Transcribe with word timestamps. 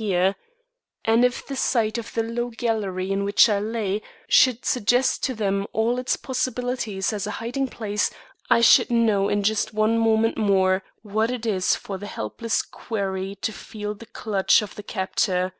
Their 0.00 0.28
object 0.28 0.28
was 0.28 0.28
definite, 1.02 1.12
and 1.16 1.24
if 1.24 1.46
the 1.48 1.56
sight 1.56 1.98
of 1.98 2.14
the 2.14 2.22
low 2.22 2.50
gallery 2.50 3.10
in 3.10 3.24
which 3.24 3.48
I 3.48 3.58
lay, 3.58 4.00
should 4.28 4.64
suggest 4.64 5.24
to 5.24 5.34
them 5.34 5.66
all 5.72 5.98
its 5.98 6.14
possibilities 6.16 7.12
as 7.12 7.26
a 7.26 7.32
hiding 7.42 7.66
place, 7.66 8.08
I 8.48 8.60
should 8.60 8.92
know 8.92 9.28
in 9.28 9.42
just 9.42 9.74
one 9.74 9.98
moment 9.98 10.36
more 10.38 10.84
what 11.02 11.32
it 11.32 11.44
is 11.46 11.74
for 11.74 11.98
the 11.98 12.06
helpless 12.06 12.62
quarry 12.62 13.34
to 13.42 13.50
feel 13.52 13.92
the 13.96 14.06
clutch 14.06 14.62
of 14.62 14.76
the 14.76 14.84
captor. 14.84 15.52